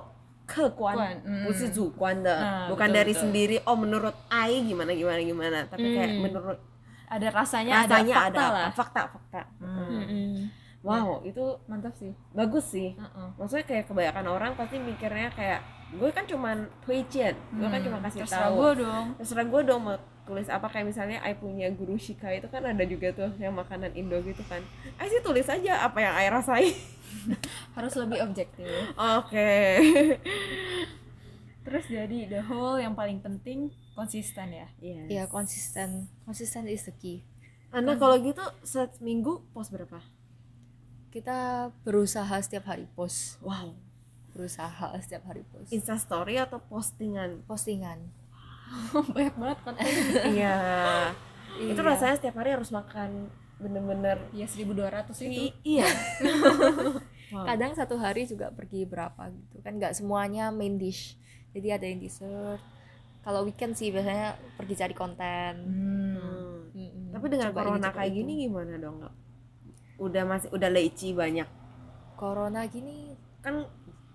[0.51, 3.21] 客观观嗯不是主观的 Nah, bukan betul, dari betul.
[3.27, 6.23] sendiri oh menurut Ai gimana gimana gimana tapi kayak Hmm.
[6.23, 6.59] menurut
[7.07, 8.55] ada rasanya, rasanya ada ada, fakta apa?
[8.55, 10.47] lah fakta fakta Hmm.
[10.81, 13.27] wow itu mantap sih bagus sih Heeh.
[13.35, 17.97] maksudnya kayak kebanyakan orang pasti mikirnya kayak gue kan cuman tweet gue kan Hmm, cuma
[18.03, 19.95] kasih terserah tahu gue dong terserah gue dong mau
[20.27, 23.95] tulis apa kayak misalnya I punya guru Shika itu kan ada juga tuh yang makanan
[23.95, 24.59] Indo gitu kan
[24.95, 26.75] I sih tulis aja apa yang I rasain
[27.76, 29.52] harus lebih objektif oke
[31.64, 35.06] terus jadi the whole yang paling penting konsisten ya Yes.
[35.06, 37.22] Ya konsisten, konsisten is the key.
[37.70, 40.00] Anda kalau gitu seminggu post berapa
[41.08, 43.72] Kita berusaha setiap hari post, wow
[44.32, 45.68] berusaha setiap hari post.
[45.70, 48.00] Insta story atau postingan Postingan.
[49.14, 49.84] banyak banget konten
[50.32, 50.56] iya
[51.52, 51.84] itu Iya.
[51.84, 53.28] rasanya setiap hari harus makan
[53.62, 55.88] bener-bener ya 1200 itu I- iya
[57.32, 57.48] Wow.
[57.48, 61.16] kadang satu hari juga pergi berapa gitu kan nggak semuanya main dish
[61.50, 62.60] jadi ada yang dessert
[63.20, 66.68] kalau weekend sih biasanya pergi cari konten Hmm.
[66.72, 67.08] Hmm.
[67.10, 68.16] Tapi dengan Coba corona kayak itu.
[68.18, 69.00] gini gimana dong?
[69.96, 71.48] Udah masih udah leci banyak
[72.14, 73.64] corona gini kan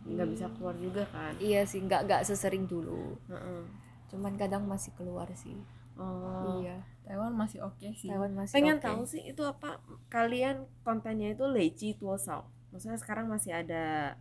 [0.04, 1.34] nggak bisa keluar juga kan?
[1.38, 3.62] iya sih nggak nggak sesering dulu Heeh.
[4.08, 5.58] cuman kadang masih keluar sih
[5.98, 6.62] Oh.
[6.62, 8.86] iya Taiwan masih oke sih Taiwan masih Pengen oke.
[8.86, 12.46] tahu sih itu apa kalian kontennya itu leci tuosao.
[12.70, 14.16] Maksudnya sekarang masih ada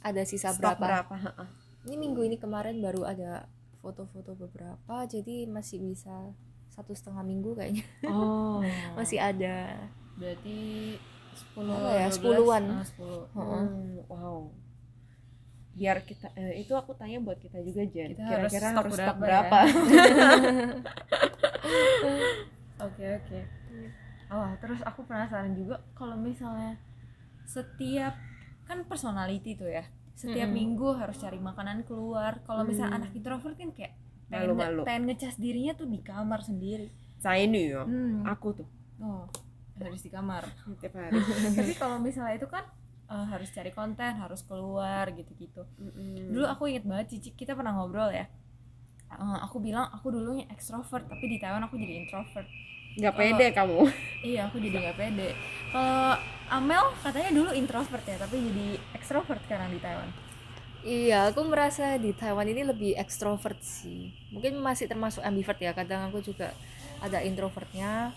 [0.00, 1.14] ada sisa stok berapa berapa?
[1.18, 1.48] Heeh.
[1.84, 6.32] ini minggu ini kemarin baru ada foto-foto beberapa jadi masih bisa
[6.68, 8.60] satu setengah minggu kayaknya Oh.
[8.96, 9.76] masih ada
[10.14, 10.96] berarti
[11.30, 12.64] 10 Apa ya, 12, sepuluhan.
[12.70, 13.00] ah, 10
[13.32, 13.62] Heeh.
[13.64, 14.38] Hmm, wow.
[15.70, 18.14] Biar kita eh, itu aku tanya buat kita juga Jen.
[18.14, 19.58] Harus Kira-kira stok harus stok berapa berapa?
[22.80, 23.38] Oke oke.
[24.30, 26.78] Oh terus aku penasaran juga kalau misalnya
[27.44, 28.16] setiap
[28.64, 29.84] kan personality tuh ya.
[30.16, 30.56] Setiap Mm-mm.
[30.56, 32.40] minggu harus cari makanan keluar.
[32.44, 33.00] Kalau misalnya Hmm.
[33.04, 33.92] anak introvert kan kayak
[34.28, 34.80] pengen, Malu-malu.
[34.84, 36.88] pengen ngecas dirinya tuh di kamar sendiri.
[37.18, 37.84] Saya ini ya.
[37.84, 38.24] Hmm.
[38.24, 38.68] Aku tuh
[39.00, 39.24] Oh
[39.80, 40.44] harus di kamar.
[40.76, 41.16] tiap hari.
[41.56, 42.62] Tapi kalau misalnya itu kan
[43.10, 45.66] eh, harus cari konten, harus keluar gitu-gitu.
[45.76, 46.30] Mm-mm.
[46.30, 48.30] Dulu aku inget banget Cici kita pernah ngobrol ya.
[49.10, 52.46] Eh, aku bilang aku dulunya ekstrovert tapi di Taiwan aku jadi introvert.
[52.90, 53.86] nggak pede kamu.
[54.34, 55.30] Iya, aku jadi nggak pede.
[55.70, 56.18] Kalau
[56.50, 58.68] Amel katanya dulu introvert ya, tapi jadi
[58.98, 60.10] ekstrovert sekarang di Taiwan.
[60.80, 64.10] Iya, aku merasa di Taiwan ini lebih ekstrovert sih.
[64.32, 65.76] Mungkin masih termasuk ambivert ya.
[65.76, 66.56] Kadang aku juga
[67.04, 68.16] ada introvertnya.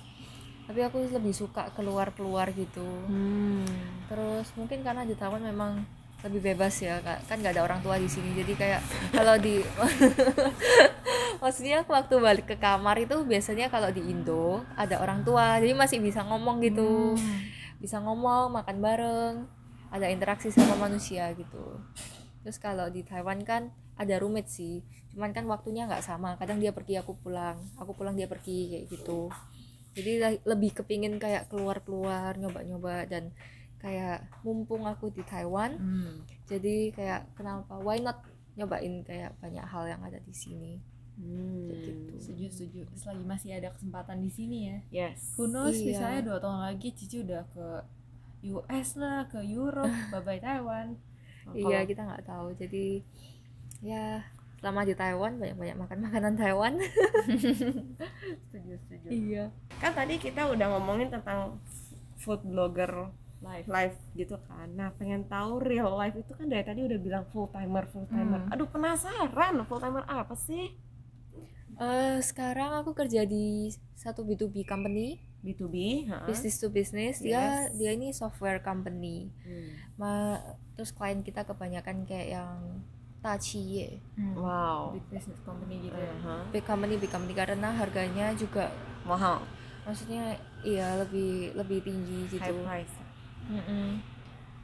[0.63, 2.85] Tapi aku lebih suka keluar-keluar gitu.
[3.07, 3.67] Hmm.
[4.07, 5.83] Terus mungkin karena di Taiwan memang
[6.23, 7.27] lebih bebas ya, Kak.
[7.27, 8.31] kan nggak ada orang tua di sini.
[8.31, 9.59] Jadi kayak kalau di
[11.43, 15.75] maksudnya aku waktu balik ke kamar itu biasanya kalau di Indo ada orang tua, jadi
[15.75, 17.19] masih bisa ngomong gitu.
[17.83, 19.35] Bisa ngomong, makan bareng,
[19.91, 21.83] ada interaksi sama manusia gitu.
[22.47, 24.79] Terus kalau di Taiwan kan ada roommate sih,
[25.11, 26.39] cuman kan waktunya nggak sama.
[26.39, 29.27] Kadang dia pergi, aku pulang, aku pulang dia pergi kayak gitu.
[29.93, 33.29] Jadi le- lebih kepingin kayak keluar-keluar, nyoba-nyoba dan
[33.77, 36.23] kayak mumpung aku di Taiwan, Hmm.
[36.47, 38.23] jadi kayak kenapa why not
[38.55, 40.79] nyobain kayak banyak hal yang ada di sini.
[41.13, 41.67] Hmm.
[41.67, 42.13] Kayak gitu.
[42.17, 42.81] Setuju, setuju.
[42.95, 44.77] Selagi masih ada kesempatan di sini ya.
[44.89, 45.35] Yes.
[45.35, 45.85] Who knows, Iya.
[45.93, 47.67] misalnya dua tahun lagi Cici udah ke
[48.49, 50.95] US lah, ke Europe, bye-bye Taiwan.
[51.51, 52.55] Iya, kita nggak tahu.
[52.55, 53.03] Jadi
[53.79, 54.23] ya
[54.63, 56.73] selama di Taiwan banyak-banyak makan makanan Taiwan.
[58.47, 59.07] Setuju, setuju.
[59.11, 59.51] iya.
[59.75, 61.59] Kan tadi kita udah ngomongin tentang
[62.15, 63.11] food blogger
[63.43, 63.67] Live.
[63.67, 64.71] live gitu kan.
[64.71, 68.39] Nah, pengen tahu real life itu kan dari tadi udah bilang full timer, full timer.
[68.39, 68.53] Hmm.
[68.55, 70.71] Aduh, penasaran full timer apa sih?
[71.75, 73.67] Eh, sekarang aku kerja di
[73.99, 76.23] satu B2B company, B2B, heeh.
[76.23, 77.19] business to business.
[77.19, 77.75] Dia Yes.
[77.75, 79.27] dia ini software company.
[79.43, 79.69] Hmm.
[79.99, 80.39] Ma,
[80.79, 82.79] terus klien kita kebanyakan kayak yang
[83.23, 84.35] Tachi, Hmm.
[84.35, 84.91] Wow.
[84.91, 86.13] Big business company gitu ya.
[86.51, 88.67] Big company, big company karena harganya juga
[89.03, 89.39] Mahal,
[89.83, 92.43] maksudnya iya lebih lebih tinggi gitu.
[92.43, 92.95] high price.
[93.47, 93.99] Mm-mm.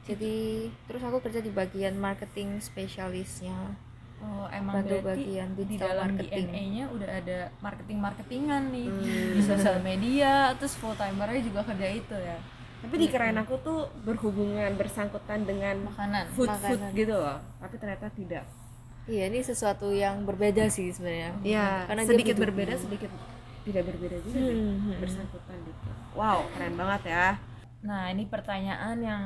[0.00, 0.36] Jadi
[0.84, 3.76] terus aku kerja di bagian marketing spesialisnya.
[4.20, 6.44] Oh, emang Bantu berarti bagian di digital dalam marketing.
[6.46, 9.32] DNA-nya udah ada marketing-marketing-marketingan nih Hmm.
[9.32, 12.36] di sosial media, terus full timernya juga kerja itu ya.
[12.80, 16.24] Tapi di keren aku tuh berhubungan bersangkutan dengan Makanan.
[16.32, 16.96] food food Makanan.
[16.96, 17.38] gitu loh.
[17.60, 18.44] Tapi ternyata tidak.
[19.10, 21.34] Iya ini sesuatu yang berbeda sih sebenarnya.
[21.42, 22.44] Iya, Karena sedikit B2B.
[22.46, 23.10] berbeda, sedikit
[23.66, 24.54] tidak berbeda juga deh.
[24.56, 24.98] Hmm, hmm.
[25.02, 25.88] Bersangkutan gitu.
[26.16, 27.26] Wow, keren banget ya.
[27.80, 29.22] Nah, ini pertanyaan yang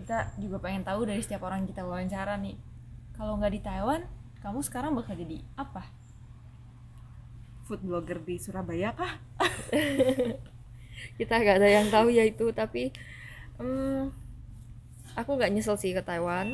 [0.00, 2.56] kita juga pengen tahu dari setiap orang kita wawancara nih.
[3.16, 4.00] Kalau nggak di Taiwan,
[4.40, 5.84] kamu sekarang bakal jadi apa?
[7.68, 9.12] Food blogger di Surabaya kah?
[11.18, 12.90] Kita nggak ada yang tahu ya itu tapi
[13.60, 14.10] hmm,
[15.16, 16.48] aku nggak nyesel sih ke Taiwan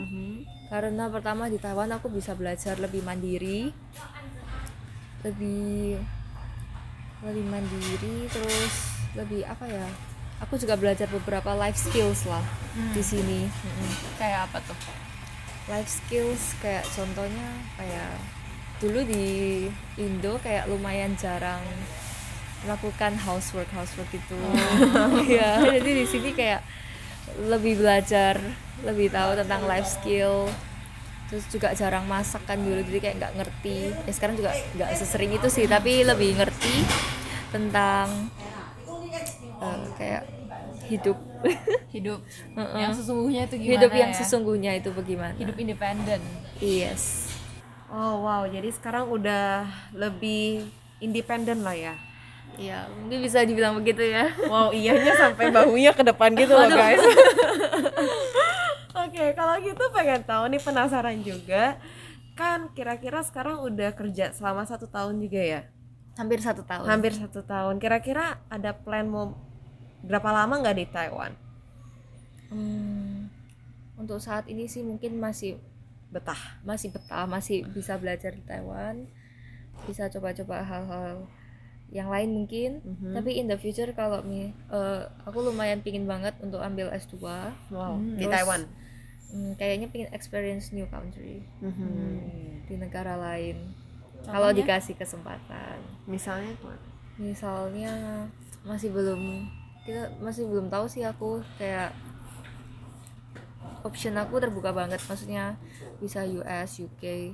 [0.67, 3.71] karena pertama di Taiwan aku bisa belajar lebih mandiri,
[5.23, 6.01] lebih
[7.23, 8.75] lebih mandiri terus
[9.15, 9.87] lebih apa ya?
[10.45, 12.45] Aku juga belajar beberapa life skills lah
[12.93, 13.49] di sini.
[13.49, 13.91] Mm-mm.
[14.21, 14.77] Kayak apa tuh?
[15.67, 18.15] life skills kayak contohnya kayak
[18.79, 19.27] dulu di
[19.99, 21.63] Indo kayak lumayan jarang
[22.65, 24.39] melakukan housework housework gitu
[25.39, 26.63] ya jadi di sini kayak
[27.49, 28.41] lebih belajar
[28.85, 30.49] lebih tahu tentang life skill
[31.27, 35.35] terus juga jarang masak kan dulu jadi kayak nggak ngerti ya sekarang juga nggak sesering
[35.35, 36.87] itu sih tapi lebih ngerti
[37.51, 38.31] tentang
[39.61, 40.25] eh, kayak
[40.87, 41.19] hidup
[41.97, 42.21] Hidup
[42.59, 42.79] Heeh.
[42.83, 44.19] yang sesungguhnya itu gimana hidup yang ya?
[44.21, 46.21] sesungguhnya itu bagaimana Hidup independen.
[46.61, 47.33] yes
[47.87, 49.63] Oh wow, jadi sekarang udah
[49.95, 50.67] lebih
[50.99, 51.95] independen lah ya.
[52.57, 54.33] Iya, mungkin bisa dibilang begitu ya.
[54.49, 57.01] Wow, iyanya sampai bahunya ke depan gitu loh guys.
[59.07, 61.77] Oke, kalau gitu pengen tahu nih penasaran juga.
[62.37, 65.63] Kan kira-kira sekarang udah kerja selama satu tahun juga ya?
[66.17, 67.77] hampir satu tahun Hampir satu tahun.
[67.77, 69.37] Kira-kira ada plan mau
[70.01, 71.37] berapa lama nggak di Taiwan?
[72.49, 73.29] Hmm,
[74.01, 75.61] untuk saat ini sih mungkin masih
[76.07, 76.63] Betah.
[76.63, 79.11] masih betah masih bisa belajar di Taiwan
[79.91, 81.27] bisa coba-coba hal-hal
[81.89, 82.83] yang lain mungkin.
[82.83, 83.15] Mhm.
[83.15, 87.15] tapi in the future kalau mi eh, aku lumayan pingin banget untuk ambil S2
[87.71, 88.67] Wow, Hmm, di Taiwan.
[89.27, 91.47] Hmm, kayaknya pingin experience new country.
[91.63, 92.65] Mhm.
[92.67, 93.71] di negara lain.
[94.27, 95.79] Kalau dikasih kesempatan.
[96.05, 96.51] Misalnya
[97.17, 98.27] misalnya
[98.67, 99.47] masih belum
[99.87, 101.95] kita masih belum tahu sih aku kayak
[103.87, 104.99] option aku terbuka banget.
[105.07, 105.55] Maksudnya
[106.03, 107.33] bisa US UK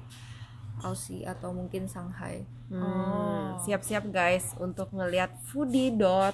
[0.83, 3.47] Aussie atau mungkin Shanghai Hmm, Oh.
[3.61, 6.33] Siap-siap guys untuk ngelihat foodie dot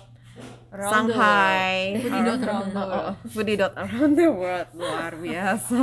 [0.71, 1.99] Shanghai.
[1.99, 3.17] Foodie dot around the Oh, world.
[3.33, 5.83] foodie dot around the world luar biasa.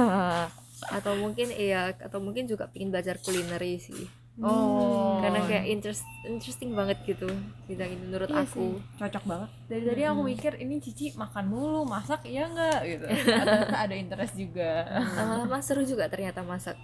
[0.87, 4.05] atau mungkin iya atau mungkin juga pingin belajar kulineri sih
[4.37, 7.25] Oh, karena kayak interest interesting banget gitu
[7.65, 9.49] bidang ini menurut Iya aku cocok banget.
[9.65, 14.35] dari tadi aku mikir ini Cici makan mulu masak iya nggak gitu ternyata ada interest
[14.35, 16.75] juga lama-lama seru juga ternyata masak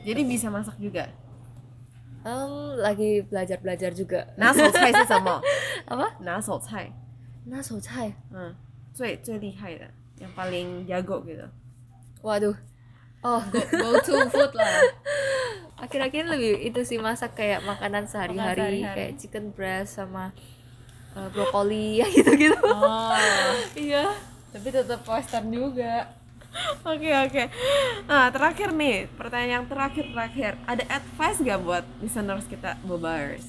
[0.00, 1.10] Jadi bisa masak juga.
[2.23, 5.41] Em, lagi belajar belajar juga 拿手菜是什么？
[5.91, 6.87] apa 拿手菜，
[7.43, 8.55] naso chai 嗯，
[8.95, 9.83] 最最厉害的，
[10.23, 11.43] yang paling jago gitu.
[12.23, 12.55] waduh
[13.27, 14.71] oh go, go to food lah
[15.83, 18.95] akhir-akhir lebih itu sih masak kayak makanan sehari-hari sehari-hari.
[18.95, 20.31] kayak chicken breast sama
[21.19, 23.11] eh, brokoli ya gitu-gitu oh
[23.75, 24.15] iya
[24.55, 26.07] tapi tetap western juga
[26.82, 27.42] Oke oke.
[28.08, 30.52] Nah terakhir nih pertanyaan yang terakhir terakhir.
[30.64, 33.44] Ada advice gak buat listeners kita bobars?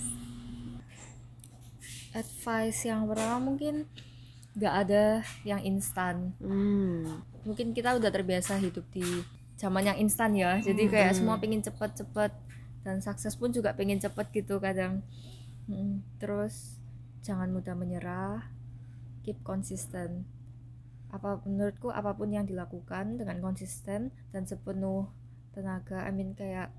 [2.09, 3.85] advice yang pertama mungkin
[4.57, 7.21] nggak ada yang instan Hmm.
[7.45, 9.05] mungkin kita udah terbiasa hidup di
[9.55, 12.33] zaman yang instan ya jadi kayak semua pengen cepet-cepet
[12.81, 15.05] dan sukses pun juga pengen cepet gitu kadang
[15.69, 16.81] Mm, terus
[17.21, 18.41] jangan mudah menyerah
[19.21, 20.25] keep konsisten
[21.14, 25.06] apa menurutku apapun yang dilakukan dengan konsisten dan sepenuh
[25.54, 26.74] tenaga I mean kayak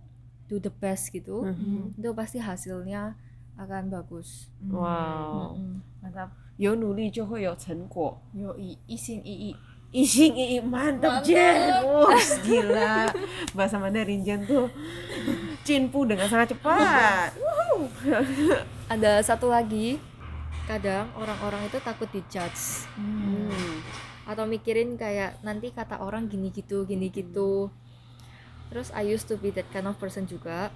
[0.52, 1.96] do the best gitu Mhm.
[1.96, 3.16] itu pasti hasilnya
[3.56, 5.56] akan bagus Wow.
[5.56, 5.80] Mm-mm.
[6.04, 6.30] mantap
[6.60, 8.16] 有努力就会有成果。
[8.36, 9.56] yo i isin i i
[9.96, 11.24] 一心一意mantap Mantap.
[11.24, 13.08] Jen Wah gila
[13.56, 14.68] Bahasa Mandarin Jen tuh
[15.64, 17.32] Cinpu dengan sangat cepat
[18.92, 19.96] ada satu lagi
[20.68, 23.79] kadang orang-orang itu takut dijudge hmm.
[24.29, 27.73] atau mikirin kayak nanti kata orang gini gitu gini gitu.
[28.71, 30.71] Terus I used to be that kind of person juga.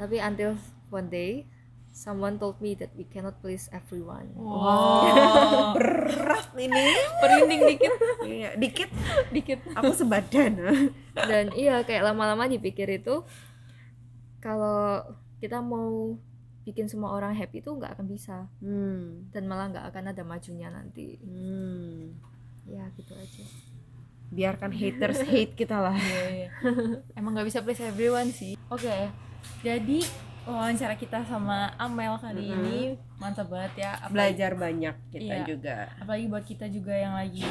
[0.00, 0.58] Tapi until
[0.90, 1.46] one day
[1.90, 4.30] someone told me that we cannot please everyone.
[4.34, 5.74] Wow.
[5.76, 6.84] Berat ini.
[7.22, 7.94] Perinding dikit.
[8.24, 8.90] Iya, Dikit.
[9.34, 9.60] Dikit.
[9.78, 10.58] Aku sebadan.
[11.30, 13.22] Dan iya kayak lama-lama dipikir itu
[14.40, 15.04] kalau
[15.42, 16.16] kita mau
[16.64, 18.46] bikin semua orang happy itu nggak akan bisa.
[18.62, 19.26] Hmm.
[19.34, 21.18] dan malah nggak akan ada majunya nanti.
[21.18, 22.14] Hmm.
[22.64, 23.44] Ya gitu aja
[24.30, 26.48] Biarkan haters hate kita lah Iya, iya.
[27.12, 28.96] emang nggak bisa please everyone sih oke
[29.60, 29.98] jadi
[30.42, 32.54] wawancara kita sama Amel kali Mhm.
[32.56, 32.78] ini
[33.16, 35.44] mantap banget ya apalagi, Belajar banyak kita Iya.
[35.44, 37.44] juga apalagi buat kita juga yang lagi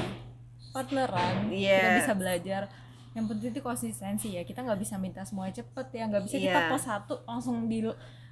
[0.70, 2.00] partneran kita Iya.
[2.00, 2.62] bisa belajar
[3.10, 6.60] yang penting itu konsistensi ya kita nggak bisa minta semuanya cepet ya nggak bisa kita
[6.60, 6.70] Iya.
[6.70, 7.82] post satu langsung di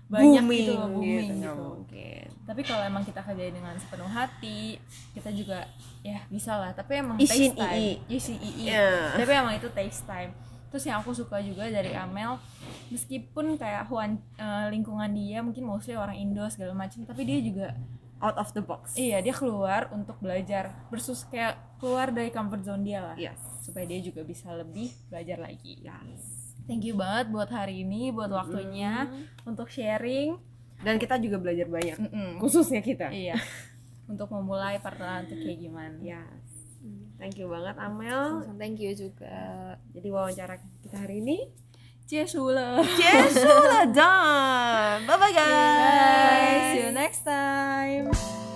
[0.07, 0.59] banyak booming.
[0.63, 2.25] gitu loh, booming gitu, gitu, mungkin.
[2.47, 4.79] Tapi kalau emang kita kerjain dengan sepenuh hati
[5.11, 5.67] kita juga
[5.99, 6.71] ya bisa lah.
[6.71, 7.75] Tapi emang Isin takes time.
[7.75, 7.93] Ii.
[8.07, 8.53] Isin ii.
[8.71, 8.87] Iya.
[9.19, 10.31] tapi emang itu takes time.
[10.67, 12.39] Terus yang aku suka juga dari Amel
[12.91, 17.75] meskipun kayak Huan eh, lingkungan dia mungkin mostly orang Indo segala macam tapi dia juga
[18.23, 18.95] out of the box.
[18.95, 23.15] Iya dia keluar untuk belajar bersus kayak keluar dari comfort zone dia lah.
[23.19, 23.39] Yes.
[23.59, 25.83] Supaya dia juga bisa lebih belajar lagi.
[25.83, 26.36] Yes
[26.67, 29.47] thank you banget buat hari ini buat waktunya mm.
[29.49, 30.37] untuk sharing.
[30.77, 32.29] Dan kita juga belajar banyak mm -mm.
[32.37, 33.09] khususnya kita.
[33.09, 33.39] Iya.
[34.11, 35.97] Untuk memulai pertemuan itu kayak gimana.
[35.99, 36.47] Ya yes.
[37.19, 38.45] thank you banget Amel.
[38.55, 39.75] Thank you juga.
[39.91, 41.49] Jadi wawancara kita hari ini.
[42.07, 45.03] Jesula Jesula done.
[45.03, 48.46] Bye bye guys see you next time.